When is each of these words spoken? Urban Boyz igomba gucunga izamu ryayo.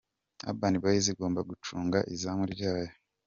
Urban 0.49 0.73
Boyz 0.81 1.05
igomba 1.13 1.39
gucunga 1.49 1.99
izamu 2.13 2.45
ryayo. 2.53 2.89